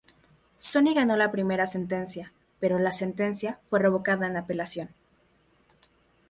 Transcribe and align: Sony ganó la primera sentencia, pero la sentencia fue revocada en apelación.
Sony 0.55 0.95
ganó 0.95 1.15
la 1.15 1.29
primera 1.31 1.67
sentencia, 1.67 2.33
pero 2.59 2.79
la 2.79 2.91
sentencia 2.91 3.59
fue 3.69 3.77
revocada 3.77 4.25
en 4.25 4.35
apelación. 4.37 4.89